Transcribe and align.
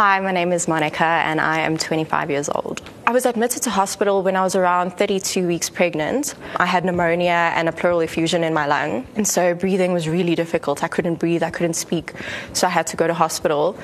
Hi, 0.00 0.18
my 0.20 0.32
name 0.32 0.50
is 0.50 0.66
Monica 0.66 1.04
and 1.04 1.42
I 1.42 1.58
am 1.58 1.76
25 1.76 2.30
years 2.30 2.48
old. 2.48 2.80
I 3.06 3.12
was 3.12 3.26
admitted 3.26 3.62
to 3.64 3.70
hospital 3.70 4.22
when 4.22 4.34
I 4.34 4.42
was 4.42 4.56
around 4.56 4.92
32 4.96 5.46
weeks 5.46 5.68
pregnant. 5.68 6.34
I 6.56 6.64
had 6.64 6.86
pneumonia 6.86 7.52
and 7.54 7.68
a 7.68 7.72
pleural 7.72 8.00
effusion 8.00 8.42
in 8.42 8.54
my 8.54 8.66
lung, 8.66 9.06
and 9.16 9.28
so 9.28 9.54
breathing 9.54 9.92
was 9.92 10.08
really 10.08 10.34
difficult. 10.34 10.82
I 10.82 10.88
couldn't 10.88 11.16
breathe, 11.16 11.42
I 11.42 11.50
couldn't 11.50 11.74
speak, 11.74 12.14
so 12.54 12.66
I 12.66 12.70
had 12.70 12.86
to 12.86 12.96
go 12.96 13.06
to 13.08 13.12
hospital. 13.12 13.76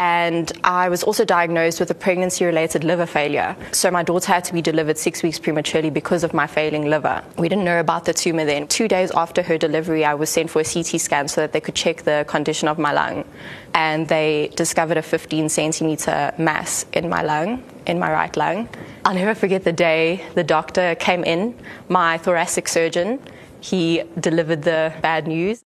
And 0.00 0.50
I 0.64 0.88
was 0.88 1.02
also 1.02 1.26
diagnosed 1.26 1.78
with 1.78 1.90
a 1.90 1.94
pregnancy 1.94 2.46
related 2.46 2.84
liver 2.84 3.04
failure. 3.04 3.54
So 3.72 3.90
my 3.90 4.02
daughter 4.02 4.32
had 4.32 4.44
to 4.44 4.54
be 4.54 4.62
delivered 4.62 4.96
six 4.96 5.22
weeks 5.22 5.38
prematurely 5.38 5.90
because 5.90 6.24
of 6.24 6.32
my 6.32 6.46
failing 6.46 6.88
liver. 6.88 7.22
We 7.36 7.50
didn't 7.50 7.66
know 7.66 7.80
about 7.80 8.06
the 8.06 8.14
tumor 8.14 8.46
then. 8.46 8.66
Two 8.66 8.88
days 8.88 9.10
after 9.10 9.42
her 9.42 9.58
delivery, 9.58 10.06
I 10.06 10.14
was 10.14 10.30
sent 10.30 10.48
for 10.48 10.60
a 10.60 10.64
CT 10.64 10.98
scan 10.98 11.28
so 11.28 11.42
that 11.42 11.52
they 11.52 11.60
could 11.60 11.74
check 11.74 12.04
the 12.04 12.24
condition 12.26 12.66
of 12.66 12.78
my 12.78 12.92
lung. 12.92 13.26
And 13.74 14.08
they 14.08 14.50
discovered 14.56 14.96
a 14.96 15.02
15 15.02 15.50
centimeter 15.50 16.32
mass 16.38 16.86
in 16.94 17.10
my 17.10 17.22
lung, 17.22 17.62
in 17.86 17.98
my 17.98 18.10
right 18.10 18.34
lung. 18.38 18.70
I'll 19.04 19.14
never 19.14 19.34
forget 19.34 19.64
the 19.64 19.72
day 19.72 20.24
the 20.34 20.44
doctor 20.44 20.94
came 20.94 21.24
in, 21.24 21.54
my 21.90 22.16
thoracic 22.16 22.68
surgeon. 22.68 23.20
He 23.60 24.02
delivered 24.18 24.62
the 24.62 24.94
bad 25.02 25.28
news. 25.28 25.62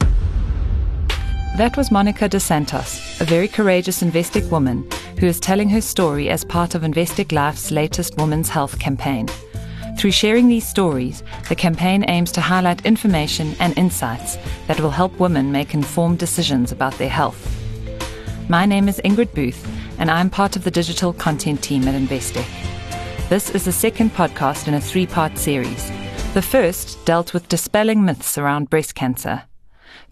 That 1.56 1.76
was 1.76 1.90
Monica 1.90 2.28
dos 2.28 2.44
Santos, 2.44 3.20
a 3.20 3.24
very 3.24 3.48
courageous 3.48 4.02
Investec 4.02 4.48
woman 4.50 4.88
who 5.18 5.26
is 5.26 5.40
telling 5.40 5.68
her 5.70 5.80
story 5.80 6.28
as 6.28 6.44
part 6.44 6.74
of 6.74 6.82
Investec 6.82 7.32
Life's 7.32 7.70
latest 7.72 8.16
Women's 8.16 8.48
Health 8.48 8.78
campaign. 8.78 9.28
Through 9.98 10.12
sharing 10.12 10.46
these 10.46 10.68
stories, 10.68 11.24
the 11.48 11.56
campaign 11.56 12.04
aims 12.06 12.30
to 12.32 12.40
highlight 12.40 12.86
information 12.86 13.56
and 13.58 13.76
insights 13.76 14.38
that 14.68 14.78
will 14.78 14.90
help 14.90 15.18
women 15.18 15.50
make 15.50 15.74
informed 15.74 16.20
decisions 16.20 16.70
about 16.70 16.96
their 16.98 17.08
health. 17.08 17.56
My 18.48 18.64
name 18.64 18.88
is 18.88 19.00
Ingrid 19.04 19.34
Booth, 19.34 19.66
and 19.98 20.10
I'm 20.10 20.30
part 20.30 20.54
of 20.54 20.62
the 20.62 20.70
digital 20.70 21.12
content 21.12 21.60
team 21.60 21.88
at 21.88 22.00
Investec. 22.00 22.46
This 23.28 23.50
is 23.50 23.64
the 23.64 23.72
second 23.72 24.10
podcast 24.14 24.68
in 24.68 24.74
a 24.74 24.80
three 24.80 25.06
part 25.06 25.36
series. 25.36 25.90
The 26.34 26.42
first 26.42 27.04
dealt 27.04 27.34
with 27.34 27.48
dispelling 27.48 28.04
myths 28.04 28.38
around 28.38 28.70
breast 28.70 28.94
cancer. 28.94 29.42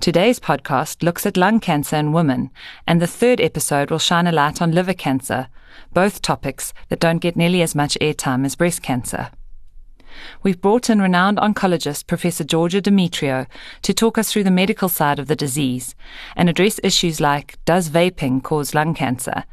Today's 0.00 0.38
podcast 0.38 1.02
looks 1.02 1.26
at 1.26 1.36
lung 1.36 1.60
cancer 1.60 1.96
in 1.96 2.12
women, 2.12 2.50
and 2.86 3.00
the 3.00 3.06
third 3.06 3.40
episode 3.40 3.90
will 3.90 3.98
shine 3.98 4.26
a 4.26 4.32
light 4.32 4.60
on 4.62 4.72
liver 4.72 4.94
cancer, 4.94 5.48
both 5.92 6.22
topics 6.22 6.72
that 6.88 7.00
don't 7.00 7.18
get 7.18 7.36
nearly 7.36 7.62
as 7.62 7.74
much 7.74 7.98
airtime 8.00 8.44
as 8.44 8.54
breast 8.54 8.82
cancer. 8.82 9.30
We've 10.42 10.60
brought 10.60 10.88
in 10.88 11.00
renowned 11.00 11.38
oncologist 11.38 12.06
Professor 12.06 12.44
Georgia 12.44 12.80
Demetriou 12.80 13.46
to 13.82 13.94
talk 13.94 14.18
us 14.18 14.32
through 14.32 14.44
the 14.44 14.50
medical 14.50 14.88
side 14.88 15.18
of 15.18 15.26
the 15.26 15.36
disease 15.36 15.94
and 16.34 16.48
address 16.48 16.80
issues 16.82 17.20
like 17.20 17.58
does 17.64 17.90
vaping 17.90 18.42
cause 18.42 18.74
lung 18.74 18.94
cancer 18.94 19.44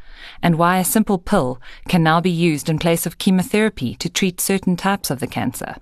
and 0.42 0.58
why 0.58 0.78
a 0.78 0.86
simple 0.86 1.18
pill 1.18 1.62
can 1.88 2.04
now 2.04 2.22
be 2.22 2.30
used 2.30 2.70
in 2.70 2.80
place 2.80 3.06
of 3.06 3.18
chemotherapy 3.18 3.96
to 3.96 4.10
treat 4.10 4.40
certain 4.40 4.76
types 4.76 5.10
of 5.10 5.20
the 5.20 5.28
cancer. 5.28 5.78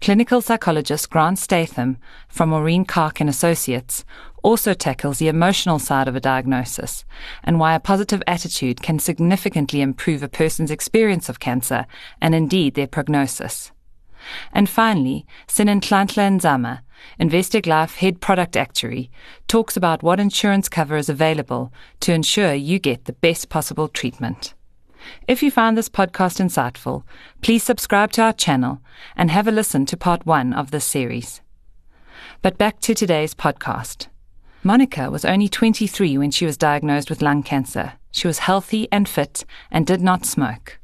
Clinical 0.00 0.40
psychologist 0.40 1.10
Grant 1.10 1.38
Statham 1.38 1.98
from 2.26 2.48
Maureen 2.48 2.86
Kark 2.86 3.20
and 3.20 3.28
Associates 3.28 4.02
also 4.42 4.72
tackles 4.72 5.18
the 5.18 5.28
emotional 5.28 5.78
side 5.78 6.08
of 6.08 6.16
a 6.16 6.20
diagnosis 6.20 7.04
and 7.44 7.60
why 7.60 7.74
a 7.74 7.80
positive 7.80 8.22
attitude 8.26 8.80
can 8.80 8.98
significantly 8.98 9.82
improve 9.82 10.22
a 10.22 10.28
person's 10.28 10.70
experience 10.70 11.28
of 11.28 11.38
cancer 11.38 11.84
and 12.18 12.34
indeed 12.34 12.76
their 12.76 12.86
prognosis. 12.86 13.72
And 14.52 14.70
finally, 14.70 15.26
Sinenhlanhla 15.46 16.40
Nzama, 16.40 16.80
Investec 17.20 17.66
Life 17.66 17.96
Head 17.96 18.22
Product 18.22 18.56
Actuary, 18.56 19.10
talks 19.48 19.76
about 19.76 20.02
what 20.02 20.18
insurance 20.18 20.70
cover 20.70 20.96
is 20.96 21.10
available 21.10 21.74
to 22.00 22.14
ensure 22.14 22.54
you 22.54 22.78
get 22.78 23.04
the 23.04 23.12
best 23.12 23.50
possible 23.50 23.86
treatment. 23.86 24.54
If 25.26 25.42
you 25.42 25.50
found 25.50 25.76
this 25.76 25.88
podcast 25.88 26.40
insightful, 26.40 27.04
please 27.42 27.62
subscribe 27.62 28.12
to 28.12 28.22
our 28.22 28.32
channel 28.32 28.80
and 29.16 29.30
have 29.30 29.46
a 29.46 29.52
listen 29.52 29.86
to 29.86 29.96
part 29.96 30.26
one 30.26 30.52
of 30.52 30.70
this 30.70 30.84
series. 30.84 31.40
But 32.42 32.58
back 32.58 32.80
to 32.80 32.94
today's 32.94 33.34
podcast. 33.34 34.08
Monica 34.62 35.10
was 35.10 35.24
only 35.24 35.48
23 35.48 36.18
when 36.18 36.30
she 36.30 36.44
was 36.44 36.56
diagnosed 36.56 37.08
with 37.08 37.22
lung 37.22 37.42
cancer. 37.42 37.94
She 38.12 38.26
was 38.26 38.40
healthy 38.40 38.88
and 38.92 39.08
fit 39.08 39.44
and 39.70 39.86
did 39.86 40.00
not 40.00 40.26
smoke. 40.26 40.78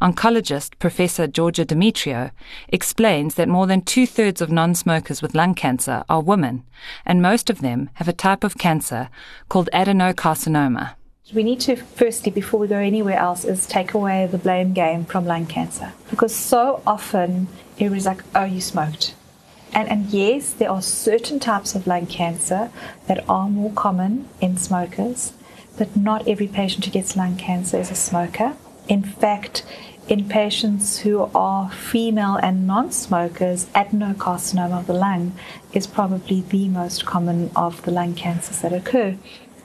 Oncologist 0.00 0.78
Professor 0.80 1.28
Georgia 1.28 1.64
Demetriou 1.64 2.32
explains 2.68 3.36
that 3.36 3.48
more 3.48 3.68
than 3.68 3.82
two 3.82 4.06
thirds 4.06 4.40
of 4.40 4.50
non 4.50 4.74
smokers 4.74 5.22
with 5.22 5.34
lung 5.34 5.54
cancer 5.54 6.02
are 6.08 6.20
women, 6.20 6.64
and 7.06 7.22
most 7.22 7.48
of 7.48 7.60
them 7.60 7.90
have 7.94 8.08
a 8.08 8.12
type 8.12 8.42
of 8.42 8.58
cancer 8.58 9.08
called 9.48 9.68
adenocarcinoma. 9.72 10.94
We 11.30 11.44
need 11.44 11.60
to, 11.60 11.76
firstly, 11.76 12.32
before 12.32 12.58
we 12.58 12.66
go 12.66 12.76
anywhere 12.76 13.16
else, 13.16 13.44
is 13.44 13.66
take 13.66 13.94
away 13.94 14.26
the 14.26 14.38
blame 14.38 14.72
game 14.74 15.04
from 15.04 15.24
lung 15.24 15.46
cancer. 15.46 15.92
Because 16.10 16.34
so 16.34 16.82
often 16.86 17.46
everybody's 17.76 18.06
like, 18.06 18.24
oh, 18.34 18.44
you 18.44 18.60
smoked. 18.60 19.14
And, 19.72 19.88
and 19.88 20.06
yes, 20.06 20.52
there 20.52 20.70
are 20.70 20.82
certain 20.82 21.38
types 21.38 21.74
of 21.74 21.86
lung 21.86 22.06
cancer 22.06 22.70
that 23.06 23.24
are 23.30 23.48
more 23.48 23.72
common 23.72 24.28
in 24.40 24.58
smokers, 24.58 25.32
but 25.78 25.96
not 25.96 26.26
every 26.28 26.48
patient 26.48 26.84
who 26.84 26.90
gets 26.90 27.16
lung 27.16 27.36
cancer 27.36 27.78
is 27.78 27.90
a 27.90 27.94
smoker. 27.94 28.54
In 28.88 29.02
fact, 29.02 29.64
in 30.08 30.28
patients 30.28 30.98
who 30.98 31.30
are 31.34 31.70
female 31.70 32.34
and 32.42 32.66
non 32.66 32.90
smokers, 32.90 33.66
adenocarcinoma 33.66 34.80
of 34.80 34.86
the 34.88 34.92
lung 34.92 35.34
is 35.72 35.86
probably 35.86 36.42
the 36.42 36.68
most 36.68 37.06
common 37.06 37.52
of 37.54 37.80
the 37.82 37.92
lung 37.92 38.14
cancers 38.14 38.60
that 38.60 38.72
occur. 38.72 39.16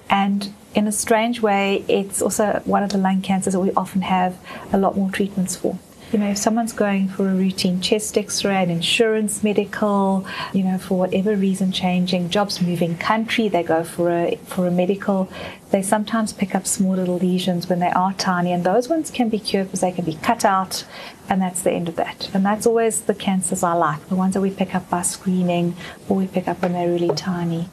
And 0.09 0.53
in 0.77 0.87
a 0.87 0.91
strange 0.91 1.41
way, 1.41 1.83
it's 1.87 2.21
also 2.21 2.61
one 2.65 2.83
of 2.83 2.91
the 2.91 2.99
lung 2.99 3.19
cancers 3.23 3.53
that 3.53 3.59
we 3.59 3.71
often 3.71 4.03
have 4.03 4.37
a 4.71 4.77
lot 4.77 4.95
more 4.95 5.09
treatments 5.09 5.55
for. 5.55 5.79
You 6.11 6.19
know, 6.19 6.29
if 6.29 6.37
someone's 6.37 6.71
going 6.71 7.09
for 7.09 7.27
a 7.27 7.33
routine 7.33 7.81
chest 7.81 8.15
x-ray, 8.15 8.61
an 8.63 8.69
insurance, 8.69 9.43
medical, 9.43 10.25
you 10.53 10.63
know, 10.63 10.77
for 10.77 10.99
whatever 10.99 11.35
reason, 11.35 11.71
changing 11.71 12.29
jobs, 12.29 12.61
moving 12.61 12.95
country, 12.95 13.49
they 13.49 13.63
go 13.63 13.83
for 13.83 14.11
a 14.11 14.35
for 14.45 14.67
a 14.67 14.71
medical. 14.71 15.29
They 15.71 15.81
sometimes 15.81 16.31
pick 16.31 16.53
up 16.53 16.67
small 16.67 16.95
little 16.95 17.17
lesions 17.17 17.67
when 17.67 17.79
they 17.79 17.89
are 17.89 18.13
tiny, 18.13 18.53
and 18.53 18.63
those 18.63 18.87
ones 18.87 19.09
can 19.09 19.29
be 19.29 19.39
cured 19.39 19.67
because 19.67 19.81
they 19.81 19.91
can 19.91 20.05
be 20.05 20.13
cut 20.13 20.45
out, 20.45 20.85
and 21.27 21.41
that's 21.41 21.63
the 21.63 21.71
end 21.71 21.89
of 21.89 21.95
that. 21.95 22.29
And 22.33 22.45
that's 22.45 22.67
always 22.67 23.01
the 23.01 23.15
cancers 23.15 23.63
I 23.63 23.73
like, 23.73 24.07
the 24.09 24.15
ones 24.15 24.35
that 24.35 24.41
we 24.41 24.51
pick 24.51 24.75
up 24.75 24.89
by 24.91 25.01
screening 25.01 25.75
or 26.07 26.17
we 26.17 26.27
pick 26.27 26.47
up 26.47 26.61
when 26.61 26.73
they're 26.73 26.87
really 26.87 27.13
tiny. 27.15 27.67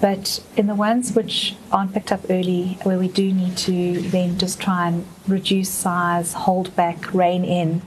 But 0.00 0.42
in 0.56 0.66
the 0.66 0.74
ones 0.74 1.14
which 1.14 1.54
aren't 1.72 1.94
picked 1.94 2.12
up 2.12 2.24
early, 2.28 2.78
where 2.82 2.98
we 2.98 3.08
do 3.08 3.32
need 3.32 3.56
to 3.58 4.00
then 4.00 4.38
just 4.38 4.60
try 4.60 4.88
and 4.88 5.06
reduce 5.26 5.70
size, 5.70 6.32
hold 6.34 6.74
back, 6.76 7.14
rein 7.14 7.44
in, 7.44 7.82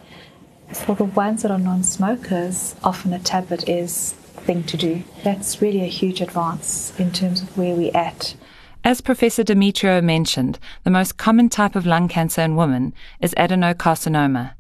for 0.74 0.96
the 0.96 1.06
ones 1.06 1.44
that 1.44 1.52
are 1.52 1.60
non 1.60 1.84
smokers, 1.84 2.76
often 2.84 3.14
a 3.14 3.20
tablet 3.20 3.68
is 3.70 4.14
the 4.36 4.42
thing 4.42 4.64
to 4.64 4.78
do. 4.78 5.04
That's 5.24 5.62
really 5.62 5.82
a 5.82 5.88
huge 5.88 6.22
advance 6.22 6.98
in 7.00 7.12
terms 7.12 7.42
of 7.42 7.58
where 7.58 7.76
we're 7.76 7.96
at. 7.96 8.36
As 8.84 9.02
Professor 9.02 9.44
Demetriou 9.44 10.04
mentioned, 10.04 10.60
the 10.84 10.90
most 10.90 11.18
common 11.18 11.50
type 11.50 11.76
of 11.76 11.86
lung 11.86 12.08
cancer 12.08 12.42
in 12.42 12.56
women 12.56 12.94
is 13.20 13.34
adenocarcinoma. 13.36 14.54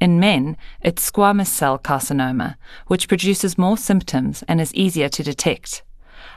In 0.00 0.20
men, 0.20 0.56
it's 0.80 1.10
squamous 1.10 1.48
cell 1.48 1.78
carcinoma, 1.78 2.56
which 2.86 3.08
produces 3.08 3.58
more 3.58 3.76
symptoms 3.76 4.42
and 4.48 4.60
is 4.60 4.74
easier 4.74 5.08
to 5.08 5.22
detect. 5.22 5.82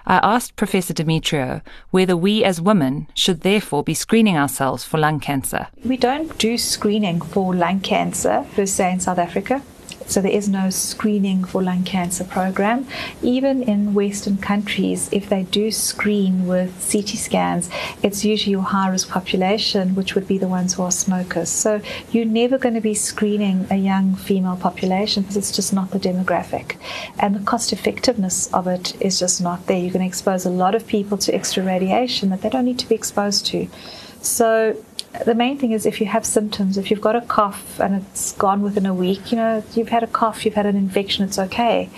I 0.10 0.22
asked 0.24 0.56
Professor 0.56 0.94
Demetriou 0.94 1.62
whether 1.92 2.16
we 2.16 2.42
as 2.42 2.62
women 2.62 3.08
should 3.14 3.42
therefore 3.42 3.84
be 3.84 3.94
screening 3.94 4.38
ourselves 4.38 4.86
for 4.86 4.98
lung 4.98 5.20
cancer. 5.20 5.68
We 5.84 5.98
don't 5.98 6.38
do 6.38 6.58
screening 6.58 7.20
for 7.20 7.54
lung 7.54 7.82
cancer 7.82 8.46
per 8.56 8.66
se 8.66 8.94
in 8.94 9.00
South 9.02 9.20
Africa. 9.20 9.62
So 10.08 10.22
there 10.22 10.32
is 10.32 10.48
no 10.48 10.70
screening 10.70 11.44
for 11.44 11.62
lung 11.62 11.84
cancer 11.84 12.24
program. 12.24 12.88
Even 13.22 13.62
in 13.62 13.94
Western 13.94 14.38
countries, 14.38 15.10
if 15.12 15.30
they 15.30 15.44
do 15.44 15.70
screen 15.72 16.48
with 16.48 16.72
CT 16.92 17.10
scans, 17.10 17.70
it's 18.02 18.24
usually 18.24 18.52
your 18.52 18.64
high 18.64 18.90
risk 18.90 19.10
population, 19.10 19.96
which 19.96 20.16
would 20.16 20.28
be 20.28 20.38
the 20.38 20.48
ones 20.48 20.74
who 20.74 20.84
are 20.84 20.92
smokers. 20.92 21.50
So 21.50 21.82
you're 22.12 22.26
never 22.26 22.58
going 22.58 22.76
to 22.76 22.82
be 22.82 22.94
screening 22.94 23.68
a 23.70 23.76
young 23.76 24.16
female 24.16 24.56
population 24.56 25.24
because 25.24 25.38
it's 25.38 25.52
just 25.52 25.74
not 25.74 25.92
the 25.92 26.00
demographic. 26.00 26.78
And 27.20 27.36
the 27.36 27.46
cost 27.46 27.74
effectiveness 27.74 28.52
of 28.54 28.68
it 28.68 29.00
is 29.02 29.20
just 29.20 29.42
not 29.42 29.68
there. 29.68 29.78
You're 29.78 29.92
going 29.92 30.02
to 30.02 30.08
expose 30.08 30.46
a 30.46 30.50
lot 30.50 30.74
of 30.74 30.88
people 30.88 31.18
to 31.20 31.36
extra 31.36 31.64
radiation 31.64 32.30
that 32.30 32.42
they 32.42 32.50
don't 32.50 32.66
need 32.66 32.80
to 32.80 32.88
be 32.88 32.96
exposed 32.96 33.46
to. 33.48 33.68
So 34.22 34.82
the 35.26 35.36
main 35.36 35.58
thing 35.58 35.72
is 35.72 35.86
if 35.86 36.00
you 36.00 36.08
have 36.08 36.26
symptoms, 36.26 36.78
if 36.78 36.90
you've 36.90 37.02
got 37.02 37.16
a 37.16 37.22
cough 37.22 37.80
and 37.80 37.96
it's 37.96 38.34
gone 38.34 38.62
within 38.62 38.86
a 38.86 38.94
week, 38.94 39.32
you 39.32 39.38
know, 39.38 39.64
you've 39.74 39.90
had 39.90 40.04
a 40.04 40.08
cough, 40.08 40.46
you've 40.46 40.54
had 40.54 40.66
an 40.66 40.76
infection, 40.76 41.24
it's 41.24 41.40
okay. 41.40 41.90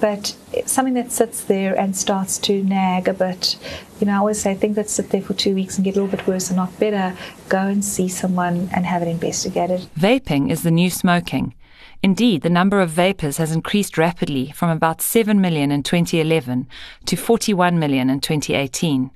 But 0.00 0.36
something 0.66 0.94
that 0.94 1.12
sits 1.12 1.42
there 1.42 1.78
and 1.78 1.96
starts 1.96 2.38
to 2.38 2.62
nag 2.62 3.08
a 3.08 3.14
bit, 3.14 3.58
you 4.00 4.06
know, 4.06 4.12
I 4.12 4.16
always 4.16 4.40
say 4.40 4.54
things 4.54 4.76
that 4.76 4.90
sit 4.90 5.10
there 5.10 5.22
for 5.22 5.34
two 5.34 5.54
weeks 5.54 5.76
and 5.76 5.84
get 5.84 5.96
a 5.96 6.00
little 6.00 6.16
bit 6.16 6.26
worse 6.26 6.48
and 6.48 6.56
not 6.56 6.78
better, 6.78 7.16
go 7.48 7.58
and 7.58 7.84
see 7.84 8.08
someone 8.08 8.68
and 8.74 8.86
have 8.86 9.02
it 9.02 9.08
investigated. 9.08 9.88
Vaping 9.98 10.50
is 10.50 10.62
the 10.62 10.70
new 10.70 10.90
smoking. 10.90 11.54
Indeed, 12.06 12.42
the 12.42 12.50
number 12.50 12.80
of 12.80 12.90
vapers 12.90 13.38
has 13.38 13.50
increased 13.50 13.98
rapidly 13.98 14.52
from 14.52 14.70
about 14.70 15.02
7 15.02 15.40
million 15.40 15.72
in 15.72 15.82
2011 15.82 16.68
to 17.04 17.16
41 17.16 17.80
million 17.80 18.08
in 18.08 18.20
2018. 18.20 19.10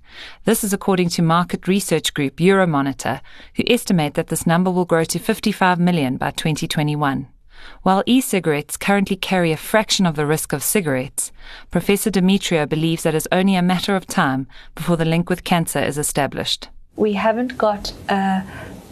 This 0.44 0.64
is 0.64 0.72
according 0.72 1.10
to 1.10 1.22
market 1.22 1.68
research 1.68 2.12
group 2.14 2.38
Euromonitor, 2.38 3.20
who 3.54 3.62
estimate 3.68 4.14
that 4.14 4.26
this 4.26 4.44
number 4.44 4.72
will 4.72 4.86
grow 4.86 5.04
to 5.04 5.20
55 5.20 5.78
million 5.78 6.16
by 6.16 6.32
2021. 6.32 7.28
While 7.84 8.02
e 8.06 8.20
cigarettes 8.20 8.76
currently 8.76 9.14
carry 9.14 9.52
a 9.52 9.56
fraction 9.56 10.04
of 10.04 10.16
the 10.16 10.26
risk 10.26 10.52
of 10.52 10.60
cigarettes, 10.60 11.30
Professor 11.70 12.10
Demetriou 12.10 12.68
believes 12.68 13.04
that 13.04 13.14
it's 13.14 13.28
only 13.30 13.54
a 13.54 13.62
matter 13.62 13.94
of 13.94 14.08
time 14.08 14.48
before 14.74 14.96
the 14.96 15.04
link 15.04 15.30
with 15.30 15.44
cancer 15.44 15.78
is 15.78 15.96
established. 15.96 16.68
We 16.96 17.12
haven't 17.12 17.56
got 17.56 17.92
a 18.08 18.42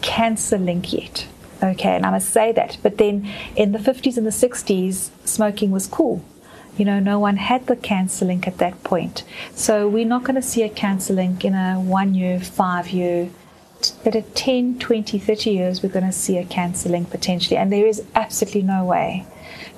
cancer 0.01 0.57
link 0.57 0.93
yet. 0.93 1.27
Okay, 1.61 1.95
and 1.95 2.05
I 2.05 2.11
must 2.11 2.29
say 2.29 2.51
that. 2.53 2.77
But 2.81 2.97
then 2.97 3.29
in 3.55 3.73
the 3.73 3.79
50s 3.79 4.17
and 4.17 4.25
the 4.25 4.31
60s, 4.31 5.09
smoking 5.25 5.71
was 5.71 5.87
cool. 5.87 6.23
You 6.77 6.85
know, 6.85 6.99
no 6.99 7.19
one 7.19 7.35
had 7.35 7.67
the 7.67 7.75
cancer 7.75 8.23
link 8.23 8.47
at 8.47 8.57
that 8.59 8.81
point. 8.83 9.23
So 9.53 9.87
we're 9.87 10.05
not 10.05 10.23
going 10.23 10.35
to 10.35 10.41
see 10.41 10.63
a 10.63 10.69
cancer 10.69 11.13
link 11.13 11.43
in 11.43 11.53
a 11.53 11.75
one 11.75 12.13
year, 12.13 12.39
five 12.39 12.89
year, 12.89 13.29
but 14.03 14.15
at 14.15 14.35
10, 14.35 14.79
20, 14.79 15.19
30 15.19 15.51
years, 15.51 15.83
we're 15.83 15.89
going 15.89 16.05
to 16.05 16.13
see 16.13 16.37
a 16.37 16.45
cancer 16.45 16.87
link 16.87 17.09
potentially. 17.09 17.57
And 17.57 17.71
there 17.71 17.85
is 17.85 18.03
absolutely 18.15 18.61
no 18.61 18.85
way 18.85 19.25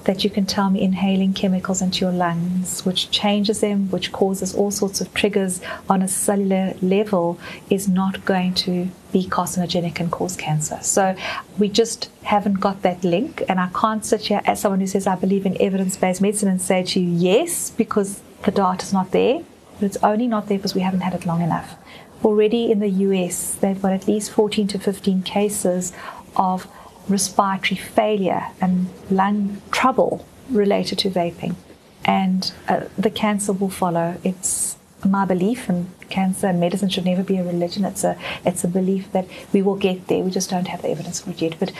that 0.05 0.23
you 0.23 0.29
can 0.29 0.45
tell 0.45 0.69
me 0.69 0.81
inhaling 0.81 1.33
chemicals 1.33 1.81
into 1.81 2.03
your 2.05 2.11
lungs, 2.11 2.83
which 2.85 3.11
changes 3.11 3.61
them, 3.61 3.89
which 3.91 4.11
causes 4.11 4.55
all 4.55 4.71
sorts 4.71 5.01
of 5.01 5.13
triggers 5.13 5.61
on 5.89 6.01
a 6.01 6.07
cellular 6.07 6.73
level, 6.81 7.39
is 7.69 7.87
not 7.87 8.25
going 8.25 8.53
to 8.53 8.89
be 9.11 9.25
carcinogenic 9.25 9.99
and 9.99 10.11
cause 10.11 10.35
cancer. 10.35 10.79
So 10.81 11.15
we 11.59 11.69
just 11.69 12.09
haven't 12.23 12.59
got 12.59 12.81
that 12.81 13.03
link. 13.03 13.43
And 13.47 13.59
I 13.59 13.69
can't 13.69 14.03
sit 14.05 14.21
here 14.21 14.41
as 14.45 14.61
someone 14.61 14.79
who 14.79 14.87
says 14.87 15.05
I 15.05 15.15
believe 15.15 15.45
in 15.45 15.61
evidence 15.61 15.97
based 15.97 16.21
medicine 16.21 16.49
and 16.49 16.61
say 16.61 16.83
to 16.83 16.99
you, 16.99 17.11
yes, 17.11 17.69
because 17.69 18.21
the 18.43 18.51
data 18.51 18.83
is 18.83 18.93
not 18.93 19.11
there. 19.11 19.43
But 19.79 19.85
it's 19.85 19.97
only 20.03 20.27
not 20.27 20.47
there 20.47 20.57
because 20.57 20.75
we 20.75 20.81
haven't 20.81 21.01
had 21.01 21.13
it 21.13 21.25
long 21.25 21.41
enough. 21.41 21.75
Already 22.23 22.71
in 22.71 22.79
the 22.79 22.89
US, 22.89 23.55
they've 23.55 23.81
got 23.81 23.93
at 23.93 24.07
least 24.07 24.31
14 24.31 24.67
to 24.67 24.79
15 24.79 25.23
cases 25.23 25.91
of 26.35 26.67
respiratory 27.11 27.77
failure 27.77 28.47
and 28.59 28.87
lung 29.09 29.61
trouble 29.71 30.25
related 30.49 30.99
to 30.99 31.09
vaping. 31.09 31.55
And 32.03 32.51
uh, 32.67 32.85
the 32.97 33.11
cancer 33.11 33.53
will 33.53 33.69
follow. 33.69 34.17
It's 34.23 34.77
my 35.05 35.25
belief, 35.25 35.69
and 35.69 35.89
cancer 36.09 36.47
and 36.47 36.59
medicine 36.59 36.89
should 36.89 37.05
never 37.05 37.23
be 37.23 37.37
a 37.37 37.43
religion. 37.43 37.85
It's 37.85 38.03
a, 38.03 38.17
it's 38.45 38.63
a 38.63 38.67
belief 38.67 39.11
that 39.11 39.27
we 39.53 39.61
will 39.61 39.75
get 39.75 40.07
there. 40.07 40.23
We 40.23 40.31
just 40.31 40.49
don't 40.49 40.67
have 40.67 40.81
the 40.81 40.89
evidence 40.89 41.21
for 41.21 41.31
it 41.31 41.41
yet. 41.41 41.57
But 41.59 41.71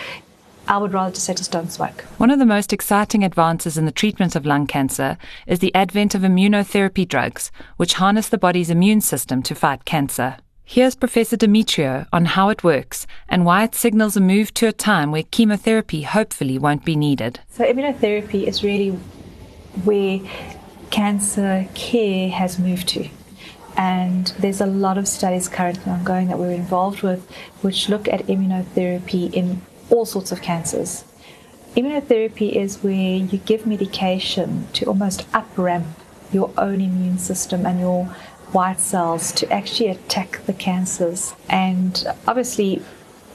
I 0.68 0.78
would 0.78 0.94
rather 0.94 1.12
just 1.12 1.25
say 1.25 1.34
just 1.34 1.51
don't 1.51 1.72
smoke. 1.72 2.01
One 2.18 2.30
of 2.30 2.39
the 2.39 2.45
most 2.45 2.72
exciting 2.72 3.24
advances 3.24 3.77
in 3.77 3.86
the 3.86 3.92
treatment 3.92 4.36
of 4.36 4.45
lung 4.45 4.68
cancer 4.68 5.18
is 5.48 5.60
the 5.60 5.74
advent 5.74 6.16
of 6.16 6.22
immunotherapy 6.22 7.07
drugs, 7.07 7.51
which 7.77 7.95
harness 7.95 8.30
the 8.30 8.38
body's 8.38 8.69
immune 8.69 9.01
system 9.01 9.42
to 9.44 9.56
fight 9.56 9.86
cancer. 9.86 10.38
Here's 10.73 10.95
Professor 10.95 11.35
Demetriou 11.35 12.07
on 12.13 12.23
how 12.23 12.47
it 12.47 12.63
works 12.63 13.06
and 13.27 13.44
why 13.44 13.65
it 13.65 13.75
signals 13.75 14.15
a 14.15 14.21
move 14.21 14.53
to 14.53 14.68
a 14.68 14.71
time 14.71 15.12
where 15.12 15.23
chemotherapy 15.23 16.03
hopefully 16.03 16.57
won't 16.57 16.85
be 16.85 16.95
needed. 16.95 17.41
So, 17.50 17.65
immunotherapy 17.65 18.47
is 18.47 18.63
really 18.63 18.91
where 19.83 20.21
cancer 20.89 21.68
care 21.75 22.29
has 22.29 22.57
moved 22.57 22.88
to. 22.88 23.09
And 23.75 24.27
there's 24.39 24.62
a 24.62 24.65
lot 24.65 24.97
of 24.97 25.09
studies 25.09 25.50
currently 25.50 25.91
ongoing 25.91 26.29
that 26.29 26.39
we're 26.39 26.53
involved 26.53 27.01
with 27.01 27.29
which 27.62 27.89
look 27.89 28.07
at 28.07 28.25
immunotherapy 28.27 29.33
in 29.33 29.62
all 29.89 30.06
sorts 30.06 30.31
of 30.31 30.41
cancers. 30.41 31.03
Immunotherapy 31.75 32.53
is 32.53 32.81
where 32.81 33.17
you 33.17 33.39
give 33.39 33.67
medication 33.67 34.69
to 34.71 34.85
almost 34.85 35.27
up 35.33 35.50
ramp 35.57 35.85
your 36.31 36.50
own 36.57 36.79
immune 36.79 37.17
system 37.17 37.65
and 37.65 37.81
your 37.81 38.15
white 38.53 38.80
cells 38.80 39.31
to 39.33 39.51
actually 39.51 39.89
attack 39.89 40.42
the 40.45 40.53
cancers. 40.53 41.33
And 41.50 42.06
obviously, 42.27 42.81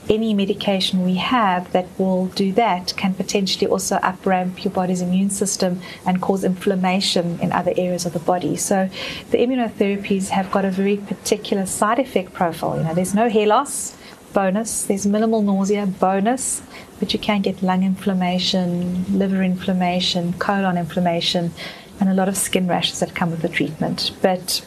any 0.09 0.35
medication 0.35 1.05
we 1.05 1.17
have 1.17 1.73
that 1.73 1.87
will 1.99 2.27
do 2.29 2.53
that 2.53 2.95
can 2.97 3.15
potentially 3.15 3.67
also 3.67 3.97
up 3.97 4.25
ramp 4.25 4.65
your 4.65 4.73
body's 4.73 5.01
immune 5.01 5.31
system 5.31 5.81
and 6.05 6.23
cause 6.23 6.45
inflammation 6.45 7.41
in 7.41 7.53
other 7.53 7.73
areas 7.77 8.07
of 8.07 8.13
the 8.13 8.21
body. 8.21 8.57
So 8.57 8.89
the 9.31 9.39
immunotherapies 9.39 10.29
have 10.29 10.51
got 10.51 10.65
a 10.65 10.71
very 10.71 10.97
particular 10.99 11.67
side 11.67 11.99
effect 11.99 12.33
profile. 12.33 12.79
You 12.79 12.85
know, 12.85 12.95
there's 12.95 13.15
no 13.15 13.29
hair 13.29 13.47
loss, 13.47 13.97
bonus, 14.33 14.85
there's 14.85 15.07
minimal 15.07 15.43
nausea, 15.43 15.87
bonus, 15.87 16.63
but 17.01 17.13
you 17.13 17.19
can 17.19 17.43
get 17.43 17.63
lung 17.63 17.83
inflammation, 17.83 19.19
liver 19.19 19.43
inflammation, 19.43 20.35
colon 20.35 20.77
inflammation, 20.77 21.53
and 21.99 22.09
a 22.09 22.15
lot 22.15 22.29
of 22.29 22.37
skin 22.37 22.69
rashes 22.69 23.01
that 23.01 23.15
come 23.15 23.31
with 23.31 23.43
the 23.43 23.49
treatment. 23.49 24.13
But 24.23 24.67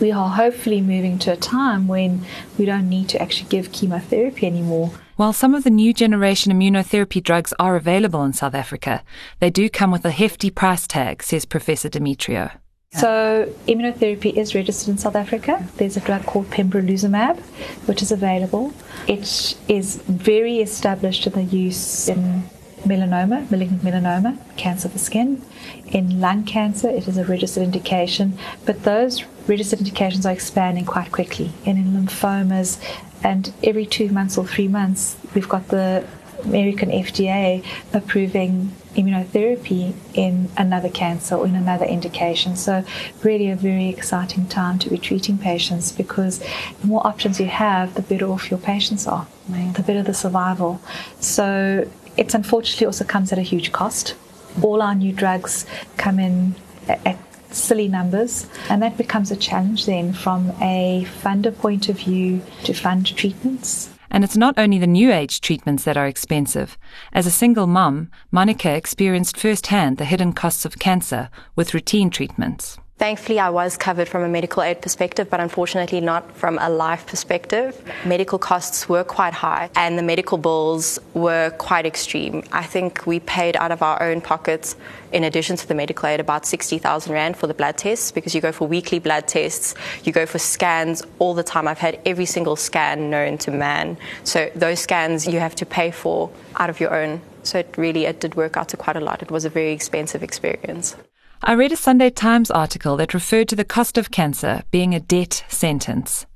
we 0.00 0.12
are 0.12 0.30
hopefully 0.30 0.80
moving 0.80 1.18
to 1.20 1.32
a 1.32 1.36
time 1.36 1.88
when 1.88 2.24
we 2.58 2.64
don't 2.64 2.88
need 2.88 3.08
to 3.10 3.22
actually 3.22 3.48
give 3.48 3.72
chemotherapy 3.72 4.46
anymore. 4.46 4.92
While 5.16 5.32
some 5.32 5.54
of 5.54 5.64
the 5.64 5.70
new 5.70 5.92
generation 5.92 6.52
immunotherapy 6.52 7.22
drugs 7.22 7.52
are 7.58 7.74
available 7.74 8.22
in 8.22 8.32
South 8.32 8.54
Africa, 8.54 9.02
they 9.40 9.50
do 9.50 9.68
come 9.68 9.90
with 9.90 10.04
a 10.04 10.12
hefty 10.12 10.50
price 10.50 10.86
tag, 10.86 11.22
says 11.22 11.44
Professor 11.44 11.88
Demetriou. 11.88 12.52
So, 12.92 13.52
immunotherapy 13.66 14.34
is 14.34 14.54
registered 14.54 14.88
in 14.88 14.98
South 14.98 15.16
Africa. 15.16 15.66
There's 15.76 15.96
a 15.96 16.00
drug 16.00 16.24
called 16.24 16.48
pembrolizumab, 16.50 17.38
which 17.86 18.00
is 18.00 18.10
available. 18.10 18.72
It 19.06 19.56
is 19.68 19.96
very 20.06 20.60
established 20.60 21.26
in 21.26 21.34
the 21.34 21.42
use 21.42 22.08
in 22.08 22.44
melanoma, 22.84 23.50
malignant 23.50 23.82
melanoma, 23.82 24.38
cancer 24.56 24.88
of 24.88 24.94
the 24.94 24.98
skin. 24.98 25.42
In 25.88 26.20
lung 26.20 26.44
cancer, 26.44 26.88
it 26.88 27.06
is 27.08 27.18
a 27.18 27.24
registered 27.24 27.64
indication, 27.64 28.38
but 28.64 28.84
those 28.84 29.24
registered 29.48 29.80
indications 29.80 30.26
are 30.26 30.32
expanding 30.32 30.84
quite 30.84 31.10
quickly. 31.10 31.50
And 31.66 31.78
in 31.78 31.86
lymphomas, 31.92 32.78
and 33.22 33.52
every 33.64 33.86
two 33.86 34.10
months 34.10 34.38
or 34.38 34.46
three 34.46 34.68
months, 34.68 35.16
we've 35.34 35.48
got 35.48 35.68
the 35.68 36.06
American 36.44 36.90
FDA 36.90 37.64
approving 37.92 38.72
immunotherapy 38.94 39.94
in 40.14 40.48
another 40.56 40.88
cancer 40.88 41.34
or 41.34 41.46
in 41.46 41.54
another 41.54 41.84
indication. 41.84 42.56
So, 42.56 42.84
really, 43.22 43.50
a 43.50 43.56
very 43.56 43.88
exciting 43.88 44.46
time 44.46 44.78
to 44.80 44.90
be 44.90 44.98
treating 44.98 45.38
patients 45.38 45.92
because 45.92 46.38
the 46.80 46.86
more 46.86 47.04
options 47.06 47.40
you 47.40 47.46
have, 47.46 47.94
the 47.94 48.02
better 48.02 48.26
off 48.26 48.50
your 48.50 48.60
patients 48.60 49.06
are, 49.06 49.26
the 49.48 49.84
better 49.86 50.02
the 50.02 50.14
survival. 50.14 50.80
So, 51.20 51.88
it 52.16 52.34
unfortunately 52.34 52.86
also 52.86 53.04
comes 53.04 53.32
at 53.32 53.38
a 53.38 53.42
huge 53.42 53.72
cost. 53.72 54.14
All 54.62 54.82
our 54.82 54.94
new 54.94 55.12
drugs 55.12 55.66
come 55.96 56.18
in 56.18 56.54
at 56.88 57.18
silly 57.50 57.88
numbers, 57.88 58.46
and 58.68 58.82
that 58.82 58.96
becomes 58.96 59.30
a 59.30 59.36
challenge 59.36 59.86
then 59.86 60.12
from 60.12 60.50
a 60.60 61.06
funder 61.22 61.56
point 61.56 61.88
of 61.88 61.98
view 61.98 62.42
to 62.64 62.72
fund 62.72 63.16
treatments. 63.16 63.90
And 64.10 64.24
it's 64.24 64.36
not 64.36 64.58
only 64.58 64.78
the 64.78 64.86
new 64.86 65.12
age 65.12 65.40
treatments 65.40 65.84
that 65.84 65.96
are 65.96 66.06
expensive. 66.06 66.78
As 67.12 67.26
a 67.26 67.30
single 67.30 67.66
mum, 67.66 68.10
Monica 68.30 68.74
experienced 68.74 69.36
firsthand 69.36 69.98
the 69.98 70.06
hidden 70.06 70.32
costs 70.32 70.64
of 70.64 70.78
cancer 70.78 71.28
with 71.56 71.74
routine 71.74 72.08
treatments. 72.08 72.78
Thankfully, 72.98 73.38
I 73.38 73.50
was 73.50 73.76
covered 73.76 74.08
from 74.08 74.24
a 74.24 74.28
medical 74.28 74.60
aid 74.60 74.82
perspective, 74.82 75.30
but 75.30 75.38
unfortunately 75.38 76.00
not 76.00 76.36
from 76.36 76.58
a 76.60 76.68
life 76.68 77.06
perspective. 77.06 77.80
Medical 78.04 78.40
costs 78.40 78.88
were 78.88 79.04
quite 79.04 79.32
high, 79.34 79.70
and 79.76 79.96
the 79.96 80.02
medical 80.02 80.36
bills 80.36 80.98
were 81.14 81.50
quite 81.58 81.86
extreme. 81.86 82.42
I 82.50 82.64
think 82.64 83.06
we 83.06 83.20
paid 83.20 83.56
out 83.56 83.70
of 83.70 83.82
our 83.82 84.02
own 84.02 84.20
pockets, 84.20 84.74
in 85.12 85.22
addition 85.22 85.54
to 85.56 85.68
the 85.68 85.76
medical 85.76 86.08
aid, 86.08 86.18
about 86.18 86.44
60,000 86.44 87.12
Rand 87.12 87.36
for 87.36 87.46
the 87.46 87.54
blood 87.54 87.78
tests 87.78 88.10
because 88.10 88.34
you 88.34 88.40
go 88.40 88.50
for 88.50 88.66
weekly 88.66 88.98
blood 88.98 89.28
tests, 89.28 89.76
you 90.02 90.12
go 90.12 90.26
for 90.26 90.40
scans 90.40 91.00
all 91.20 91.34
the 91.34 91.44
time. 91.44 91.68
I've 91.68 91.78
had 91.78 92.00
every 92.04 92.26
single 92.26 92.56
scan 92.56 93.10
known 93.10 93.38
to 93.38 93.52
man. 93.52 93.96
So 94.24 94.50
those 94.56 94.80
scans 94.80 95.24
you 95.24 95.38
have 95.38 95.54
to 95.54 95.66
pay 95.66 95.92
for 95.92 96.30
out 96.56 96.68
of 96.68 96.80
your 96.80 96.92
own. 96.92 97.20
So 97.44 97.60
it 97.60 97.72
really 97.76 98.06
it 98.06 98.18
did 98.18 98.34
work 98.34 98.56
out 98.56 98.68
to 98.70 98.76
quite 98.76 98.96
a 98.96 99.00
lot. 99.00 99.22
It 99.22 99.30
was 99.30 99.44
a 99.44 99.50
very 99.50 99.70
expensive 99.70 100.24
experience. 100.24 100.96
I 101.40 101.52
read 101.52 101.70
a 101.70 101.76
Sunday 101.76 102.10
Times 102.10 102.50
article 102.50 102.96
that 102.96 103.14
referred 103.14 103.48
to 103.48 103.56
the 103.56 103.64
cost 103.64 103.96
of 103.96 104.10
cancer 104.10 104.64
being 104.72 104.92
a 104.92 104.98
death 104.98 105.50
sentence. 105.50 106.26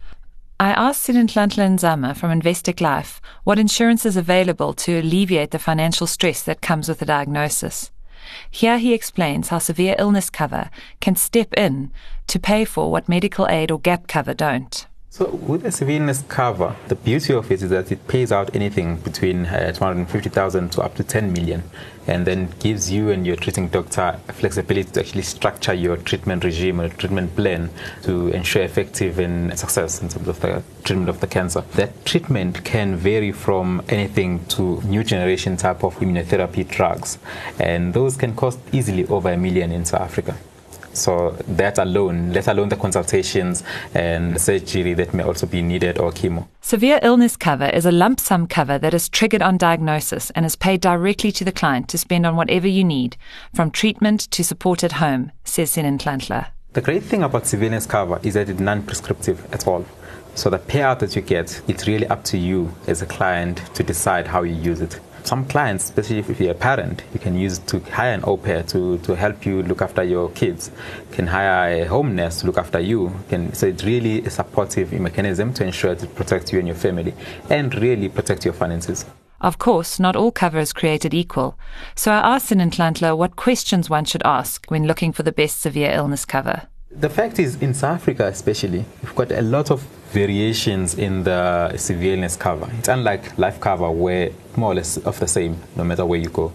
I 0.61 0.71
asked 0.71 1.09
Sinenhlanhla 1.09 1.77
Nzama 1.77 2.17
from 2.17 2.31
Investec 2.31 2.81
Life 2.81 3.21
what 3.43 3.59
insurance 3.59 4.07
is 4.07 4.17
available 4.17 4.73
to 4.75 5.01
alleviate 5.01 5.51
the 5.51 5.59
financial 5.59 6.07
stress 6.07 6.45
that 6.45 6.63
comes 6.63 6.89
with 6.89 7.03
a 7.03 7.05
diagnosis. 7.05 7.91
Here 8.49 8.79
he 8.79 8.95
explains 8.95 9.49
how 9.49 9.59
severe 9.59 9.97
illness 9.99 10.31
cover 10.31 10.71
can 11.01 11.17
step 11.17 11.53
in 11.55 11.91
to 12.29 12.39
pay 12.39 12.65
for 12.65 12.93
what 12.93 13.09
medical 13.09 13.49
aid 13.49 13.73
or 13.73 13.81
gap 13.81 14.07
cover 14.07 14.35
don't. 14.35 14.87
So 15.15 15.29
with 15.29 15.71
severe 15.75 16.01
illness 16.01 16.25
cover, 16.27 16.75
the 16.89 16.95
beauty 16.95 17.35
of 17.35 17.53
it 17.53 17.61
is 17.61 17.69
that 17.69 17.93
it 17.93 18.09
pays 18.09 18.33
out 18.33 18.57
anything 18.57 18.97
between 18.97 19.45
uh, 19.45 19.71
250,000 19.71 20.73
to 20.73 20.81
up 20.81 20.95
to 20.95 21.05
10 21.05 21.35
million, 21.35 21.65
and 22.07 22.27
then 22.27 22.49
gives 22.61 22.91
you 22.91 23.11
and 23.11 23.27
your 23.27 23.37
treating 23.37 23.69
doctor 23.69 24.19
flexibility 24.29 24.91
to 24.91 25.01
actually 25.01 25.21
structure 25.21 25.75
your 25.75 25.99
treatment 25.99 26.45
regime 26.45 26.81
or 26.81 26.89
treatment 26.89 27.37
plan 27.37 27.69
to 28.05 28.29
ensure 28.29 28.63
effective 28.63 29.19
and 29.19 29.59
success 29.59 30.01
in 30.01 30.09
terms 30.09 30.29
of 30.29 30.41
the 30.41 30.63
treatment 30.83 31.11
of 31.11 31.21
the 31.21 31.27
cancer. 31.27 31.61
That 31.75 32.07
treatment 32.07 32.65
can 32.65 32.97
vary 32.97 33.33
from 33.33 33.83
anything 33.91 34.47
to 34.47 34.81
new 34.81 35.05
generation 35.05 35.59
type 35.59 35.85
of 35.85 35.95
immunotherapy 35.97 36.67
drugs, 36.67 37.19
and 37.59 37.93
those 37.93 38.17
can 38.17 38.35
cost 38.35 38.59
easily 38.73 39.07
over 39.09 39.31
a 39.31 39.37
million 39.37 39.73
in 39.73 39.85
South 39.85 40.01
Africa. 40.01 40.39
So 40.93 41.31
that 41.49 41.79
alone, 41.79 42.33
let 42.33 42.49
alone 42.49 42.69
the 42.69 42.77
consultations 42.77 43.65
and 43.95 44.41
surgery 44.41 44.95
that 44.95 45.15
may 45.15 45.23
also 45.23 45.47
be 45.47 45.63
needed 45.63 45.99
or 45.99 46.13
chemo. 46.13 46.47
Severe 46.61 47.01
illness 47.03 47.37
cover 47.37 47.67
is 47.67 47.87
a 47.87 47.93
lump 47.93 48.21
sum 48.21 48.47
cover 48.47 48.79
that 48.79 48.95
is 48.95 49.09
triggered 49.09 49.43
on 49.43 49.57
diagnosis 49.57 50.31
and 50.31 50.45
is 50.45 50.57
paid 50.57 50.81
directly 50.81 51.33
to 51.33 51.45
the 51.45 51.53
client 51.53 51.89
to 51.89 51.99
spend 51.99 52.27
on 52.27 52.37
whatever 52.37 52.69
you 52.69 52.85
need, 52.85 53.17
from 53.55 53.71
treatment 53.71 54.31
to 54.31 54.45
support 54.45 54.85
at 54.85 54.93
home, 54.93 55.33
says 55.45 55.73
Sinenhlanhla. 55.73 56.47
The 56.75 56.81
great 56.81 57.03
thing 57.03 57.23
about 57.23 57.47
severe 57.47 57.67
illness 57.67 57.87
cover 57.87 58.19
is 58.23 58.35
that 58.35 58.49
it's 58.49 58.61
non-prescriptive 58.61 59.53
at 59.53 59.67
all. 59.67 59.85
So 60.35 60.49
the 60.49 60.59
payout 60.59 61.01
that 61.01 61.15
you 61.15 61.21
get, 61.21 61.61
it's 61.69 61.87
really 61.87 62.07
up 62.07 62.25
to 62.25 62.39
you 62.39 62.75
as 62.87 63.03
a 63.03 63.07
client 63.07 63.59
to 63.75 63.83
decide 63.83 64.27
how 64.27 64.43
you 64.43 64.55
use 64.55 64.81
it. 64.81 64.99
Some 65.25 65.47
clients, 65.47 65.85
especially 65.85 66.19
if 66.19 66.41
you're 66.41 66.51
a 66.51 66.55
parent, 66.55 67.05
you 67.15 67.21
can 67.21 67.37
use 67.37 67.59
to 67.59 67.79
hire 67.81 68.13
an 68.13 68.25
au 68.25 68.37
pair 68.37 68.63
to, 68.65 68.99
to 68.99 69.15
help 69.15 69.47
you 69.47 69.63
look 69.63 69.81
after 69.81 70.03
your 70.03 70.31
kids. 70.31 70.71
You 71.11 71.17
can 71.17 71.27
hire 71.29 71.83
a 71.83 71.85
home 71.87 72.17
nurse 72.17 72.41
to 72.41 72.47
look 72.47 72.59
after 72.59 72.81
you. 72.81 73.13
Can, 73.29 73.53
so 73.53 73.67
it's 73.67 73.85
really 73.85 74.23
a 74.25 74.31
supportive 74.31 74.93
mechanism 74.93 75.53
to 75.55 75.65
ensure 75.65 75.95
to 75.95 76.07
protect 76.07 76.53
you 76.53 76.59
and 76.59 76.67
your 76.67 76.77
family 76.77 77.15
and 77.49 77.75
really 77.77 78.09
protect 78.09 78.45
your 78.45 78.55
finances. 78.55 79.07
Of 79.41 79.59
course, 79.59 79.99
not 79.99 80.15
all 80.15 80.31
cover 80.31 80.59
is 80.59 80.73
created 80.73 81.15
equal. 81.15 81.59
So 81.97 82.13
I 82.13 82.35
asked 82.35 82.51
Sinenhlanhla 82.51 83.17
what 83.17 83.35
questions 83.37 83.91
one 83.91 84.05
should 84.05 84.23
ask 84.25 84.67
when 84.71 84.87
looking 84.87 85.13
for 85.13 85.25
the 85.25 85.33
best 85.33 85.61
severe 85.61 85.91
illness 85.91 86.25
cover. 86.25 86.69
The 86.91 87.09
fact 87.09 87.39
is, 87.39 87.57
in 87.57 87.75
South 87.75 87.97
Africa 87.97 88.27
especially, 88.27 88.85
we've 89.03 89.15
got 89.15 89.33
a 89.33 89.43
lot 89.43 89.71
of 89.71 89.87
variations 90.13 90.95
in 90.95 91.25
the 91.25 91.75
illness 92.03 92.37
cover. 92.37 92.71
It's 92.79 92.89
unlike 92.89 93.39
life 93.39 93.59
cover 93.61 93.91
where 93.91 94.31
more 94.57 94.73
or 94.73 94.75
less 94.75 94.99
of 94.99 95.19
the 95.19 95.27
same 95.27 95.57
no 95.77 95.85
matter 95.85 96.05
where 96.05 96.19
you 96.19 96.29
go. 96.29 96.53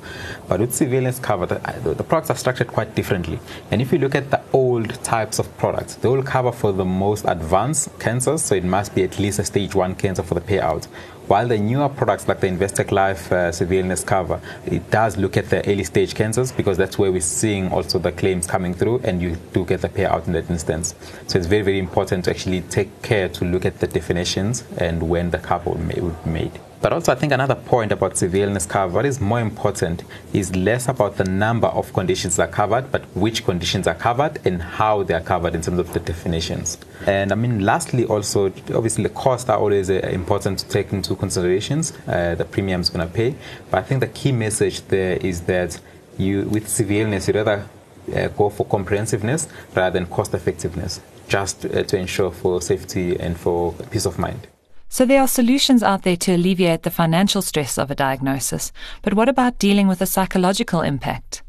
But 0.48 0.60
with 0.60 0.80
illness 0.82 1.20
cover, 1.20 1.46
uh, 1.46 1.80
the, 1.80 1.96
the, 1.96 2.04
products 2.04 2.30
are 2.30 2.36
structured 2.36 2.68
quite 2.68 2.94
differently. 2.96 3.40
And 3.72 3.82
if 3.82 3.92
you 3.92 3.98
look 3.98 4.16
at 4.16 4.30
the 4.30 4.42
old 4.54 5.04
types 5.04 5.40
of 5.40 5.58
products, 5.58 5.96
they 5.96 6.08
will 6.08 6.24
cover 6.24 6.52
for 6.52 6.72
the 6.72 6.86
most 6.86 7.26
advanced 7.28 7.98
cancers, 8.00 8.44
so 8.44 8.56
it 8.56 8.64
must 8.64 8.94
be 8.94 9.04
at 9.04 9.18
least 9.18 9.40
a 9.40 9.44
stage 9.44 9.74
one 9.74 9.96
cancer 9.96 10.24
for 10.24 10.36
the 10.36 10.42
payout. 10.42 10.88
While 11.27 11.50
the 11.50 11.57
newer 11.57 11.89
products 11.89 12.29
like 12.29 12.39
the 12.39 12.48
Investec 12.48 12.89
Life 12.89 13.34
uh, 13.34 13.51
illness 13.69 14.01
cover, 14.01 14.39
it 14.65 14.89
does 14.89 15.17
look 15.17 15.36
at 15.36 15.50
the 15.50 15.60
early 15.69 15.84
stage 15.84 16.15
cancers 16.15 16.53
because 16.53 16.77
that's 16.77 16.98
where 16.98 17.12
we're 17.12 17.19
seeing 17.19 17.69
also 17.74 18.00
the 18.00 18.13
claims 18.13 18.48
coming 18.48 18.74
through 18.74 19.00
and 19.03 19.22
you 19.22 19.36
do 19.51 19.65
get 19.65 19.81
the 19.81 19.89
payout 19.89 20.25
in 20.27 20.31
that 20.34 20.50
instance. 20.50 20.96
So 21.27 21.38
it's 21.38 21.48
very, 21.48 21.63
very 21.63 21.79
important 21.79 22.24
to 22.25 22.31
actually 22.31 22.62
take 22.62 23.01
care 23.01 23.27
to 23.27 23.43
look 23.43 23.65
at 23.65 23.81
the 23.81 23.88
definitions 23.88 24.63
and 24.77 25.10
when 25.10 25.31
the 25.31 25.39
cover 25.39 25.72
would 25.72 25.89
be 25.89 26.29
made. 26.29 26.62
But 26.79 26.93
also, 26.93 27.12
I 27.12 27.15
think 27.15 27.34
another 27.34 27.55
point 27.55 27.91
about 27.91 28.17
severe 28.17 28.46
illness 28.46 28.65
cover, 28.65 28.93
what 28.93 29.05
is 29.05 29.19
more 29.19 29.39
important 29.39 30.03
is 30.31 30.55
less 30.55 30.88
about 30.88 31.17
the 31.17 31.24
number 31.24 31.67
of 31.67 31.91
conditions 31.91 32.36
that 32.36 32.50
are 32.50 32.51
covered, 32.51 32.91
but 32.91 33.03
which 33.15 33.43
conditions 33.46 33.88
are 33.88 33.96
covered 33.96 34.39
and 34.46 34.62
how 34.62 35.01
they 35.03 35.15
are 35.15 35.22
covered 35.22 35.55
in 35.55 35.62
terms 35.62 35.79
of 35.79 35.91
the 35.93 36.00
definitions. 36.00 36.77
And 37.07 37.31
I 37.31 37.36
mean, 37.36 37.65
lastly, 37.65 38.05
also, 38.05 38.48
obviously, 38.74 39.03
the 39.03 39.10
costs 39.10 39.50
are 39.50 39.57
always 39.57 39.89
uh, 39.89 39.96
important 40.12 40.60
to 40.60 40.67
take 40.69 40.93
into 40.93 41.15
considerations. 41.15 41.93
Uh, 42.07 42.36
the 42.36 42.46
premium's 42.46 42.89
going 42.89 43.07
to 43.07 43.13
pay, 43.13 43.36
but 43.72 43.79
I 43.79 43.81
think 43.81 44.01
the 44.01 44.07
key 44.07 44.31
message 44.31 44.81
there 44.88 45.17
is 45.17 45.41
that 45.41 45.79
you, 46.17 46.43
with 46.43 46.67
severe 46.67 47.05
illness, 47.05 47.27
you 47.27 47.34
rather 47.34 47.67
uh, 48.15 48.27
go 48.29 48.50
for 48.50 48.65
comprehensiveness 48.65 49.48
rather 49.75 50.00
than 50.00 50.07
cost 50.07 50.34
effectiveness, 50.34 51.01
just 51.27 51.65
uh, 51.65 51.84
to 51.84 51.98
ensure 51.98 52.31
for 52.31 52.62
safety 52.62 53.19
and 53.19 53.38
for 53.38 53.74
peace 53.91 54.05
of 54.05 54.19
mind. 54.19 54.48
So 54.89 55.06
there 55.06 55.22
are 55.22 55.27
solutions 55.27 55.84
out 55.84 56.03
there 56.03 56.15
to 56.17 56.36
alleviate 56.36 56.84
the 56.84 56.89
financial 56.89 57.41
stress 57.41 57.77
of 57.77 57.91
a 57.91 57.96
diagnosis, 57.96 58.72
but 59.01 59.13
what 59.13 59.27
about 59.29 59.60
dealing 59.60 59.88
with 59.88 60.00
the 60.00 60.06
psychological 60.06 60.82
impact? 60.82 61.44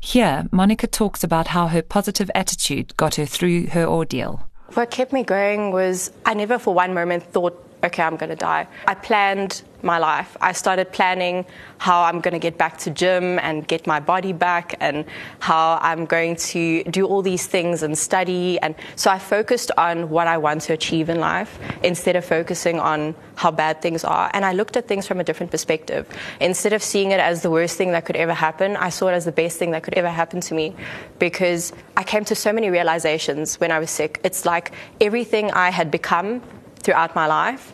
Here, 0.00 0.46
Monica 0.52 0.86
talks 0.86 1.24
about 1.24 1.48
how 1.48 1.68
her 1.68 1.82
positive 1.82 2.30
attitude 2.34 2.96
got 2.96 3.14
her 3.14 3.24
through 3.24 3.68
her 3.68 3.86
ordeal. 3.86 4.46
What 4.74 4.90
kept 4.90 5.12
me 5.12 5.22
going 5.22 5.72
was 5.72 6.12
I 6.26 6.34
never 6.34 6.58
for 6.58 6.74
one 6.74 6.92
moment 6.92 7.24
thought 7.24 7.56
okay, 7.84 8.02
I'm 8.02 8.16
going 8.16 8.30
to 8.30 8.36
die. 8.36 8.66
I 8.86 8.94
planned 8.94 9.62
my 9.82 9.98
life. 9.98 10.36
I 10.40 10.52
started 10.52 10.92
planning 10.92 11.44
how 11.78 12.02
I'm 12.02 12.20
going 12.20 12.32
to 12.32 12.38
get 12.38 12.56
back 12.56 12.78
to 12.78 12.90
gym 12.90 13.38
and 13.40 13.66
get 13.66 13.86
my 13.86 14.00
body 14.00 14.32
back 14.32 14.76
and 14.80 15.04
how 15.40 15.78
I'm 15.82 16.06
going 16.06 16.36
to 16.36 16.84
do 16.84 17.06
all 17.06 17.22
these 17.22 17.46
things 17.46 17.82
and 17.82 17.96
study. 17.98 18.60
And 18.60 18.74
so 18.96 19.10
I 19.10 19.18
focused 19.18 19.70
on 19.76 20.08
what 20.08 20.26
I 20.26 20.38
want 20.38 20.62
to 20.62 20.72
achieve 20.72 21.08
in 21.08 21.18
life 21.18 21.58
instead 21.82 22.16
of 22.16 22.24
focusing 22.24 22.78
on 22.78 23.14
how 23.34 23.50
bad 23.50 23.82
things 23.82 24.04
are. 24.04 24.30
And 24.34 24.44
I 24.44 24.52
looked 24.52 24.76
at 24.76 24.86
things 24.86 25.06
from 25.06 25.18
a 25.18 25.24
different 25.24 25.50
perspective. 25.50 26.06
Instead 26.40 26.72
of 26.72 26.82
seeing 26.82 27.10
it 27.10 27.20
as 27.20 27.42
the 27.42 27.50
worst 27.50 27.76
thing 27.76 27.92
that 27.92 28.04
could 28.04 28.16
ever 28.16 28.34
happen, 28.34 28.76
I 28.76 28.90
saw 28.90 29.08
it 29.08 29.14
as 29.14 29.24
the 29.24 29.32
best 29.32 29.58
thing 29.58 29.72
that 29.72 29.82
could 29.82 29.94
ever 29.94 30.10
happen 30.10 30.40
to 30.42 30.54
me 30.54 30.76
because 31.18 31.72
I 31.96 32.04
came 32.04 32.24
to 32.26 32.34
so 32.34 32.52
many 32.52 32.70
realizations 32.70 33.58
when 33.58 33.72
I 33.72 33.78
was 33.78 33.90
sick. 33.90 34.20
It's 34.22 34.44
like 34.44 34.72
everything 35.00 35.50
I 35.50 35.70
had 35.70 35.90
become 35.90 36.42
throughout 36.82 37.14
my 37.14 37.26
life 37.26 37.72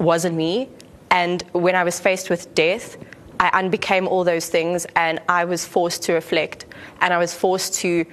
wasn't 0.00 0.36
me. 0.36 0.68
And 1.10 1.42
when 1.52 1.74
I 1.74 1.84
was 1.84 2.00
faced 2.00 2.30
with 2.30 2.54
death, 2.54 2.96
I 3.40 3.50
unbecame 3.62 4.06
all 4.06 4.24
those 4.24 4.48
things 4.48 4.86
and 4.96 5.20
I 5.28 5.44
was 5.44 5.64
forced 5.64 6.02
to 6.04 6.12
reflect 6.12 6.66
and 7.00 7.12
I 7.12 7.18
was 7.18 7.34
forced 7.34 7.74
to 7.74 8.04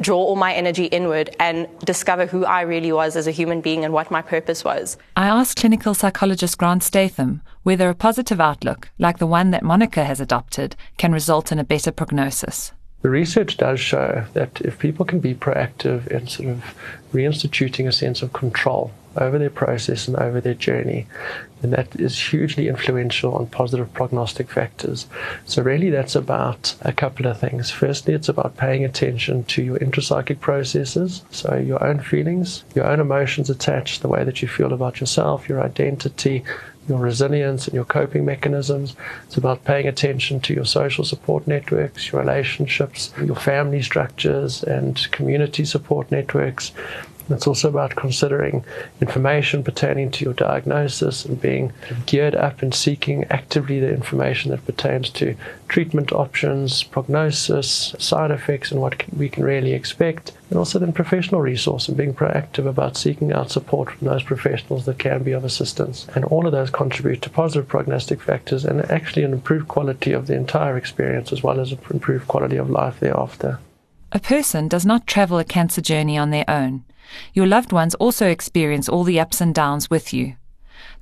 draw 0.00 0.18
all 0.18 0.36
my 0.36 0.52
energy 0.52 0.86
inward 0.86 1.34
and 1.38 1.68
discover 1.84 2.26
who 2.26 2.44
I 2.44 2.62
really 2.62 2.92
was 2.92 3.14
as 3.14 3.26
a 3.26 3.30
human 3.30 3.60
being 3.60 3.84
and 3.84 3.94
what 3.94 4.10
my 4.10 4.20
purpose 4.20 4.64
was. 4.64 4.96
I 5.16 5.28
asked 5.28 5.58
clinical 5.58 5.94
psychologist 5.94 6.58
Grant 6.58 6.82
Statham 6.82 7.42
whether 7.62 7.88
a 7.88 7.94
positive 7.94 8.40
outlook, 8.40 8.90
like 8.98 9.18
the 9.18 9.26
one 9.26 9.52
that 9.52 9.62
Monica 9.62 10.04
has 10.04 10.20
adopted, 10.20 10.74
can 10.96 11.12
result 11.12 11.52
in 11.52 11.58
a 11.58 11.64
better 11.64 11.92
prognosis. 11.92 12.72
The 13.02 13.10
research 13.10 13.56
does 13.56 13.80
show 13.80 14.24
that 14.32 14.60
if 14.60 14.78
people 14.78 15.04
can 15.04 15.20
be 15.20 15.34
proactive 15.34 16.06
in 16.08 16.26
sort 16.26 16.48
of 16.48 16.74
reinstituting 17.12 17.86
a 17.86 17.92
sense 17.92 18.22
of 18.22 18.32
control 18.32 18.92
over 19.16 19.38
their 19.38 19.50
process 19.50 20.08
and 20.08 20.16
over 20.16 20.40
their 20.40 20.54
journey, 20.54 21.06
then 21.60 21.70
that 21.70 21.94
is 21.96 22.18
hugely 22.18 22.68
influential 22.68 23.34
on 23.34 23.46
positive 23.46 23.92
prognostic 23.92 24.50
factors. 24.50 25.06
So, 25.46 25.62
really, 25.62 25.90
that's 25.90 26.14
about 26.14 26.74
a 26.82 26.92
couple 26.92 27.26
of 27.26 27.38
things. 27.38 27.70
Firstly, 27.70 28.14
it's 28.14 28.28
about 28.28 28.56
paying 28.56 28.84
attention 28.84 29.44
to 29.44 29.62
your 29.62 29.78
intrapsychic 29.78 30.40
processes, 30.40 31.22
so 31.30 31.56
your 31.56 31.82
own 31.84 32.00
feelings, 32.00 32.64
your 32.74 32.86
own 32.86 33.00
emotions 33.00 33.48
attached, 33.48 34.02
the 34.02 34.08
way 34.08 34.24
that 34.24 34.42
you 34.42 34.48
feel 34.48 34.72
about 34.72 35.00
yourself, 35.00 35.48
your 35.48 35.62
identity, 35.62 36.44
your 36.88 36.98
resilience 36.98 37.66
and 37.66 37.74
your 37.74 37.84
coping 37.84 38.24
mechanisms. 38.24 38.96
It's 39.24 39.36
about 39.36 39.64
paying 39.64 39.86
attention 39.86 40.40
to 40.40 40.54
your 40.54 40.64
social 40.64 41.04
support 41.04 41.46
networks, 41.46 42.10
your 42.10 42.20
relationships, 42.20 43.12
your 43.24 43.36
family 43.36 43.82
structures, 43.82 44.62
and 44.64 45.10
community 45.12 45.64
support 45.64 46.10
networks. 46.10 46.72
It's 47.32 47.46
also 47.46 47.68
about 47.68 47.96
considering 47.96 48.64
information 49.00 49.64
pertaining 49.64 50.10
to 50.12 50.24
your 50.24 50.34
diagnosis 50.34 51.24
and 51.24 51.40
being 51.40 51.72
geared 52.06 52.34
up 52.34 52.62
and 52.62 52.74
seeking 52.74 53.24
actively 53.24 53.80
the 53.80 53.92
information 53.92 54.50
that 54.50 54.66
pertains 54.66 55.10
to 55.10 55.36
treatment 55.68 56.12
options, 56.12 56.82
prognosis, 56.82 57.94
side 57.98 58.30
effects, 58.30 58.70
and 58.70 58.80
what 58.80 59.02
we 59.16 59.28
can 59.28 59.42
really 59.44 59.72
expect. 59.72 60.32
And 60.50 60.58
also 60.58 60.78
then 60.78 60.92
professional 60.92 61.40
resource 61.40 61.88
and 61.88 61.96
being 61.96 62.12
proactive 62.12 62.66
about 62.66 62.96
seeking 62.96 63.32
out 63.32 63.50
support 63.50 63.90
from 63.90 64.08
those 64.08 64.22
professionals 64.22 64.84
that 64.84 64.98
can 64.98 65.22
be 65.22 65.32
of 65.32 65.44
assistance. 65.44 66.06
And 66.14 66.26
all 66.26 66.46
of 66.46 66.52
those 66.52 66.68
contribute 66.68 67.22
to 67.22 67.30
positive 67.30 67.68
prognostic 67.68 68.20
factors 68.20 68.64
and 68.64 68.82
actually 68.90 69.22
an 69.22 69.32
improved 69.32 69.68
quality 69.68 70.12
of 70.12 70.26
the 70.26 70.34
entire 70.34 70.76
experience 70.76 71.32
as 71.32 71.42
well 71.42 71.58
as 71.58 71.72
an 71.72 71.78
improved 71.90 72.28
quality 72.28 72.56
of 72.56 72.68
life 72.68 73.00
thereafter. 73.00 73.58
A 74.14 74.20
person 74.20 74.68
does 74.68 74.84
not 74.84 75.06
travel 75.06 75.38
a 75.38 75.44
cancer 75.44 75.80
journey 75.80 76.18
on 76.18 76.30
their 76.30 76.44
own. 76.48 76.84
Your 77.34 77.46
loved 77.46 77.72
ones 77.72 77.94
also 77.96 78.26
experience 78.28 78.88
all 78.88 79.04
the 79.04 79.20
ups 79.20 79.40
and 79.40 79.54
downs 79.54 79.90
with 79.90 80.12
you. 80.12 80.36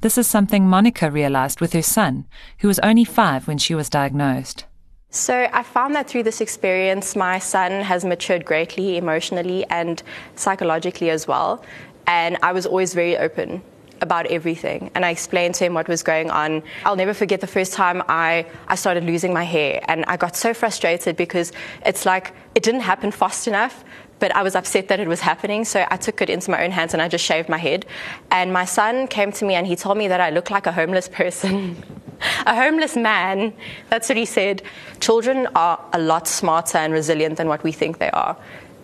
This 0.01 0.17
is 0.17 0.27
something 0.27 0.69
Monica 0.69 1.11
realized 1.11 1.61
with 1.61 1.73
her 1.73 1.83
son, 1.83 2.27
who 2.61 2.69
was 2.69 2.79
only 2.81 3.05
five 3.05 3.47
when 3.47 3.59
she 3.59 3.75
was 3.75 3.91
diagnosed. 3.91 4.65
So 5.11 5.49
I 5.53 5.63
found 5.63 5.95
that 5.97 6.09
through 6.09 6.23
this 6.23 6.41
experience, 6.41 7.17
my 7.17 7.39
son 7.39 7.83
has 7.83 8.05
matured 8.05 8.45
greatly 8.45 8.97
emotionally 8.97 9.67
and 9.67 10.03
psychologically 10.37 11.11
as 11.11 11.27
well. 11.27 11.65
And 12.07 12.39
I 12.43 12.53
was 12.53 12.65
always 12.65 12.95
very 12.95 13.17
open 13.19 13.63
about 14.01 14.27
everything. 14.27 14.91
And 14.95 15.05
I 15.05 15.11
explained 15.11 15.55
to 15.57 15.65
him 15.65 15.75
what 15.75 15.89
was 15.89 16.03
going 16.03 16.31
on. 16.31 16.63
I'll 16.85 16.97
never 16.97 17.13
forget 17.13 17.41
the 17.41 17.47
first 17.47 17.73
time 17.73 18.03
I, 18.09 18.47
I 18.69 18.75
started 18.75 19.05
losing 19.05 19.35
my 19.35 19.45
hair. 19.45 19.81
And 19.89 20.05
I 20.07 20.17
got 20.17 20.37
so 20.37 20.55
frustrated 20.55 21.17
because 21.17 21.53
it's 21.85 22.07
like 22.07 22.33
it 22.55 22.63
didn't 22.63 22.81
happen 22.83 23.11
fast 23.11 23.47
enough 23.49 23.85
but 24.21 24.35
I 24.37 24.43
was 24.43 24.55
upset 24.55 24.89
that 24.89 25.01
it 25.01 25.09
was 25.09 25.21
happening. 25.21 25.65
So 25.65 25.85
I 25.91 25.97
took 25.97 26.23
it 26.23 26.31
into 26.31 26.51
my 26.51 26.63
own 26.63 26.71
hands 26.71 26.93
and 26.93 27.03
I 27.03 27.09
just 27.09 27.25
shaved 27.25 27.49
my 27.49 27.59
head. 27.59 27.87
And 28.31 28.53
my 28.53 28.65
son 28.65 29.09
came 29.09 29.33
to 29.33 29.45
me 29.45 29.55
and 29.55 29.67
he 29.67 29.75
told 29.75 29.99
me 29.99 30.07
that 30.09 30.21
I 30.21 30.31
look 30.31 30.51
like 30.51 30.67
a 30.67 30.73
homeless 30.73 31.09
person. 31.09 31.83
a 32.47 32.55
homeless 32.55 32.97
man. 32.97 33.53
That's 33.89 34.09
what 34.09 34.19
he 34.19 34.27
said. 34.27 34.63
Children 35.01 35.49
are 35.55 35.81
a 35.93 35.99
lot 35.99 36.29
smarter 36.29 36.79
and 36.79 36.93
resilient 36.93 37.39
than 37.39 37.49
what 37.49 37.65
we 37.65 37.73
think 37.73 37.99
they 37.99 38.11
are. 38.11 38.37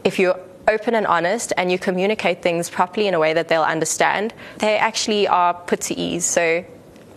If 0.05 0.19
you're 0.19 0.41
open 0.69 0.95
and 0.95 1.07
honest 1.07 1.53
and 1.57 1.71
you 1.71 1.79
communicate 1.79 2.43
things 2.43 2.69
properly 2.71 3.07
in 3.07 3.15
a 3.15 3.19
way 3.21 3.33
that 3.35 3.49
they'll 3.49 3.63
understand, 3.63 4.35
they 4.59 4.77
actually 4.79 5.29
are 5.29 5.55
put 5.55 5.81
to 5.83 5.95
ease. 5.95 6.25
So, 6.25 6.65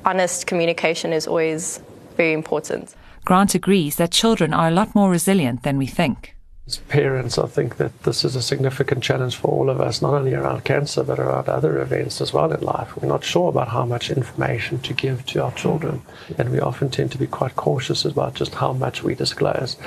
honest 0.05 0.45
communication 0.45 1.13
is 1.13 1.27
always 1.27 1.81
very 2.15 2.33
important. 2.33 2.95
Grant 3.25 3.55
agrees 3.55 3.95
that 3.97 4.11
children 4.11 4.53
are 4.53 4.67
a 4.67 4.71
lot 4.71 4.95
more 4.95 5.09
resilient 5.09 5.63
than 5.63 5.77
we 5.77 5.87
think. 5.87 6.35
As 6.69 6.77
parents, 6.77 7.39
I 7.39 7.47
think 7.47 7.77
that 7.77 8.03
this 8.03 8.23
is 8.23 8.35
a 8.35 8.43
significant 8.43 9.03
challenge 9.03 9.37
for 9.37 9.47
all 9.47 9.71
of 9.71 9.81
us, 9.81 10.03
not 10.03 10.13
only 10.13 10.35
around 10.35 10.65
cancer, 10.65 11.03
but 11.03 11.17
around 11.17 11.49
other 11.49 11.81
events 11.81 12.21
as 12.21 12.31
well 12.31 12.51
in 12.51 12.61
life. 12.61 12.95
We're 12.95 13.07
not 13.07 13.23
sure 13.23 13.49
about 13.49 13.69
how 13.69 13.85
much 13.85 14.11
information 14.11 14.77
to 14.81 14.93
give 14.93 15.25
to 15.25 15.43
our 15.43 15.51
children, 15.53 16.03
and 16.37 16.51
we 16.51 16.59
often 16.59 16.91
tend 16.91 17.11
to 17.13 17.17
be 17.17 17.25
quite 17.25 17.55
cautious 17.55 18.05
about 18.05 18.35
just 18.35 18.53
how 18.53 18.73
much 18.73 19.01
we 19.01 19.15
disclose. 19.15 19.77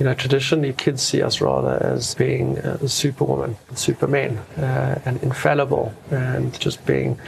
You 0.00 0.04
know, 0.04 0.14
traditionally, 0.14 0.72
kids 0.72 1.00
see 1.00 1.22
us 1.22 1.40
rather 1.40 1.80
as 1.80 2.16
being 2.16 2.58
uh, 2.58 2.88
superwoman, 2.88 3.56
supermen, 3.76 4.38
uh, 4.58 5.00
and 5.04 5.22
infallible, 5.22 5.94
and 6.10 6.58
just 6.58 6.84
being 6.84 7.20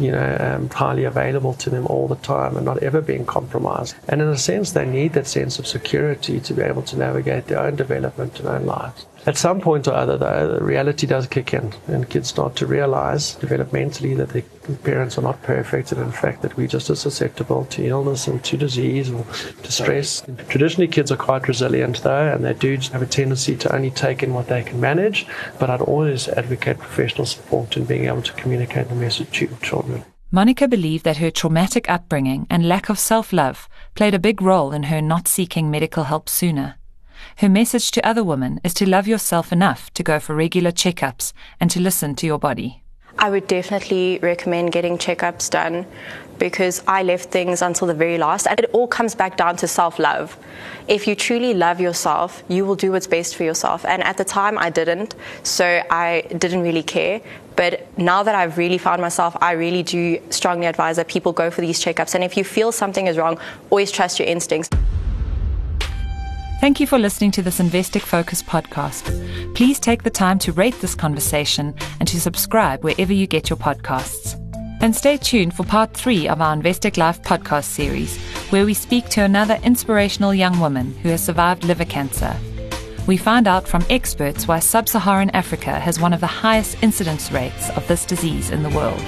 you 0.00 0.10
know, 0.10 0.36
um, 0.40 0.68
highly 0.70 1.04
available 1.04 1.54
to 1.54 1.70
them 1.70 1.86
all 1.86 2.08
the 2.08 2.16
time 2.16 2.56
and 2.56 2.64
not 2.64 2.82
ever 2.82 3.00
being 3.00 3.26
compromised. 3.26 3.94
And 4.08 4.22
in 4.22 4.28
a 4.28 4.38
sense, 4.38 4.72
they 4.72 4.86
need 4.86 5.12
that 5.12 5.26
sense 5.26 5.58
of 5.58 5.66
security 5.66 6.40
to 6.40 6.54
be 6.54 6.62
able 6.62 6.82
to 6.82 6.96
navigate 6.96 7.46
their 7.46 7.60
own 7.60 7.76
development 7.76 8.38
and 8.40 8.48
own 8.48 8.66
lives. 8.66 9.06
At 9.26 9.36
some 9.36 9.60
point 9.60 9.86
or 9.86 9.92
other, 9.92 10.16
though, 10.16 10.54
the 10.54 10.64
reality 10.64 11.06
does 11.06 11.26
kick 11.26 11.52
in, 11.52 11.74
and 11.86 12.08
kids 12.08 12.28
start 12.28 12.56
to 12.56 12.66
realize 12.66 13.36
developmentally 13.36 14.16
that 14.16 14.30
their 14.30 14.42
parents 14.76 15.18
are 15.18 15.22
not 15.22 15.42
perfect, 15.42 15.92
and 15.92 16.00
in 16.00 16.12
fact 16.12 16.42
that 16.42 16.56
we're 16.56 16.66
just 16.66 16.90
as 16.90 17.00
susceptible 17.00 17.64
to 17.66 17.84
illness 17.86 18.26
and 18.26 18.42
to 18.44 18.56
disease 18.56 19.10
or 19.10 19.24
to 19.62 19.72
stress. 19.72 20.22
Traditionally, 20.48 20.88
kids 20.88 21.12
are 21.12 21.16
quite 21.16 21.48
resilient, 21.48 22.02
though, 22.02 22.32
and 22.32 22.44
they 22.44 22.54
do 22.54 22.76
have 22.92 23.02
a 23.02 23.06
tendency 23.06 23.56
to 23.56 23.74
only 23.74 23.90
take 23.90 24.22
in 24.22 24.34
what 24.34 24.48
they 24.48 24.62
can 24.62 24.80
manage, 24.80 25.26
but 25.58 25.70
I'd 25.70 25.80
always 25.80 26.28
advocate 26.28 26.78
professional 26.78 27.26
support 27.26 27.76
in 27.76 27.84
being 27.84 28.06
able 28.06 28.22
to 28.22 28.32
communicate 28.32 28.88
the 28.88 28.94
message 28.94 29.30
to 29.38 29.48
children. 29.62 30.04
Monica 30.32 30.68
believed 30.68 31.04
that 31.04 31.16
her 31.16 31.30
traumatic 31.30 31.90
upbringing 31.90 32.46
and 32.48 32.68
lack 32.68 32.88
of 32.88 32.98
self 32.98 33.32
love 33.32 33.68
played 33.96 34.14
a 34.14 34.18
big 34.18 34.40
role 34.40 34.72
in 34.72 34.84
her 34.84 35.02
not 35.02 35.26
seeking 35.26 35.70
medical 35.70 36.04
help 36.04 36.28
sooner. 36.28 36.76
Her 37.38 37.48
message 37.48 37.90
to 37.92 38.06
other 38.06 38.22
women 38.22 38.60
is 38.62 38.74
to 38.74 38.88
love 38.88 39.08
yourself 39.08 39.52
enough 39.52 39.92
to 39.94 40.02
go 40.02 40.20
for 40.20 40.34
regular 40.34 40.70
checkups 40.70 41.32
and 41.58 41.70
to 41.70 41.80
listen 41.80 42.14
to 42.16 42.26
your 42.26 42.38
body. 42.38 42.84
I 43.18 43.30
would 43.30 43.46
definitely 43.46 44.18
recommend 44.22 44.72
getting 44.72 44.98
checkups 44.98 45.50
done 45.50 45.86
because 46.38 46.82
I 46.88 47.02
left 47.02 47.30
things 47.30 47.62
until 47.62 47.86
the 47.86 47.94
very 47.94 48.18
last. 48.18 48.46
And 48.46 48.58
it 48.58 48.70
all 48.72 48.88
comes 48.88 49.14
back 49.14 49.36
down 49.36 49.56
to 49.56 49.68
self 49.68 49.98
love. 49.98 50.36
If 50.88 51.06
you 51.06 51.14
truly 51.14 51.54
love 51.54 51.80
yourself, 51.80 52.42
you 52.48 52.64
will 52.64 52.74
do 52.74 52.92
what's 52.92 53.06
best 53.06 53.36
for 53.36 53.44
yourself. 53.44 53.84
And 53.84 54.02
at 54.02 54.16
the 54.16 54.24
time, 54.24 54.58
I 54.58 54.70
didn't, 54.70 55.14
so 55.42 55.82
I 55.90 56.22
didn't 56.36 56.62
really 56.62 56.82
care. 56.82 57.20
But 57.56 57.86
now 57.98 58.22
that 58.22 58.34
I've 58.34 58.56
really 58.56 58.78
found 58.78 59.02
myself, 59.02 59.36
I 59.40 59.52
really 59.52 59.82
do 59.82 60.18
strongly 60.30 60.66
advise 60.66 60.96
that 60.96 61.08
people 61.08 61.32
go 61.32 61.50
for 61.50 61.60
these 61.60 61.78
checkups. 61.84 62.14
And 62.14 62.24
if 62.24 62.36
you 62.36 62.42
feel 62.42 62.72
something 62.72 63.06
is 63.06 63.18
wrong, 63.18 63.38
always 63.70 63.92
trust 63.92 64.18
your 64.18 64.26
instincts. 64.26 64.70
Thank 66.60 66.78
you 66.78 66.86
for 66.86 66.98
listening 66.98 67.30
to 67.32 67.42
this 67.42 67.58
Investec 67.58 68.02
Focus 68.02 68.42
podcast. 68.42 69.54
Please 69.54 69.80
take 69.80 70.02
the 70.02 70.10
time 70.10 70.38
to 70.40 70.52
rate 70.52 70.78
this 70.82 70.94
conversation 70.94 71.74
and 72.00 72.06
to 72.06 72.20
subscribe 72.20 72.84
wherever 72.84 73.14
you 73.14 73.26
get 73.26 73.48
your 73.48 73.56
podcasts. 73.56 74.34
And 74.82 74.94
stay 74.94 75.16
tuned 75.16 75.54
for 75.54 75.64
part 75.64 75.94
three 75.94 76.28
of 76.28 76.42
our 76.42 76.54
Investec 76.54 76.98
Life 76.98 77.22
podcast 77.22 77.64
series, 77.64 78.18
where 78.50 78.66
we 78.66 78.74
speak 78.74 79.08
to 79.08 79.22
another 79.22 79.58
inspirational 79.62 80.34
young 80.34 80.60
woman 80.60 80.92
who 80.98 81.08
has 81.08 81.24
survived 81.24 81.64
liver 81.64 81.86
cancer. 81.86 82.36
We 83.06 83.16
find 83.16 83.48
out 83.48 83.66
from 83.66 83.86
experts 83.88 84.46
why 84.46 84.58
sub 84.58 84.86
Saharan 84.86 85.30
Africa 85.30 85.80
has 85.80 85.98
one 85.98 86.12
of 86.12 86.20
the 86.20 86.26
highest 86.26 86.82
incidence 86.82 87.32
rates 87.32 87.70
of 87.70 87.88
this 87.88 88.04
disease 88.04 88.50
in 88.50 88.62
the 88.62 88.76
world. 88.76 89.00